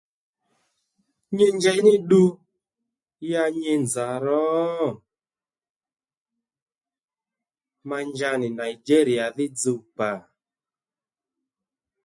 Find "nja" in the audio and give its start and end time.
8.07-8.31